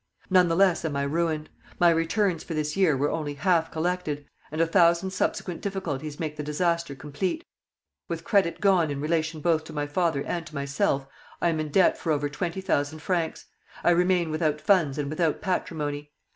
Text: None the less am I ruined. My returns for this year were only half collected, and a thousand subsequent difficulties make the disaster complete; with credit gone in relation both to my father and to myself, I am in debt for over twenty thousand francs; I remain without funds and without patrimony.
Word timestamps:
None 0.31 0.47
the 0.47 0.55
less 0.55 0.83
am 0.83 0.95
I 0.95 1.03
ruined. 1.03 1.51
My 1.77 1.91
returns 1.91 2.43
for 2.43 2.55
this 2.55 2.75
year 2.75 2.97
were 2.97 3.11
only 3.11 3.35
half 3.35 3.69
collected, 3.69 4.25
and 4.51 4.59
a 4.59 4.65
thousand 4.65 5.11
subsequent 5.11 5.61
difficulties 5.61 6.19
make 6.19 6.37
the 6.37 6.41
disaster 6.41 6.95
complete; 6.95 7.45
with 8.07 8.23
credit 8.23 8.59
gone 8.59 8.89
in 8.89 8.99
relation 8.99 9.41
both 9.41 9.63
to 9.65 9.73
my 9.73 9.85
father 9.85 10.23
and 10.23 10.47
to 10.47 10.55
myself, 10.55 11.05
I 11.39 11.49
am 11.49 11.59
in 11.59 11.69
debt 11.69 11.99
for 11.99 12.11
over 12.11 12.29
twenty 12.29 12.61
thousand 12.61 13.03
francs; 13.03 13.45
I 13.83 13.91
remain 13.91 14.31
without 14.31 14.59
funds 14.59 14.97
and 14.97 15.07
without 15.07 15.39
patrimony. 15.39 16.09